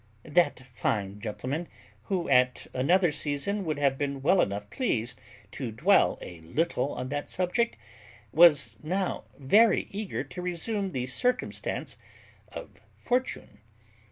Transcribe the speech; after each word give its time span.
That 0.25 0.59
fine 0.73 1.19
gentleman, 1.19 1.67
who 2.05 2.27
at 2.27 2.65
another 2.73 3.11
season 3.11 3.63
would 3.65 3.77
have 3.77 3.99
been 3.99 4.23
well 4.23 4.41
enough 4.41 4.67
pleased 4.71 5.21
to 5.51 5.71
dwell 5.71 6.17
a 6.23 6.41
little 6.41 6.93
on 6.93 7.09
that 7.09 7.29
subject, 7.29 7.77
was 8.31 8.75
now 8.81 9.25
very 9.37 9.87
eager 9.91 10.23
to 10.23 10.41
resume 10.41 10.91
the 10.93 11.05
circumstance 11.05 11.99
of 12.47 12.71
fortune. 12.95 13.59